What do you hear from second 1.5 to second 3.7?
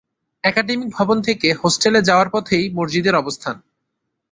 হোস্টেলে যাওয়ার পথেই মসজিদের অবস্থান।